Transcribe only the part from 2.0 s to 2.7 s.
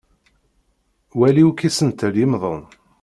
yemmden.